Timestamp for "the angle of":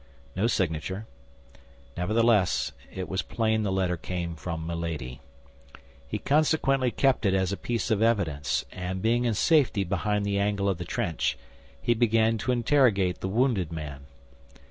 10.25-10.79